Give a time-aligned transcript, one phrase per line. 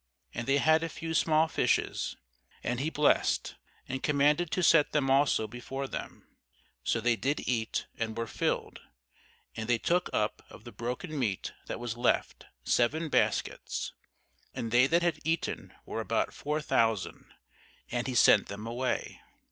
[0.33, 2.15] And they had a few small fishes:
[2.63, 3.53] and he blessed,
[3.87, 6.27] and commanded to set them also before them.
[6.83, 8.81] So they did eat, and were filled:
[9.55, 13.93] and they took up of the broken meat that was left seven baskets.
[14.55, 17.25] And they that had eaten were about four thousand:
[17.91, 19.21] and he sent them away.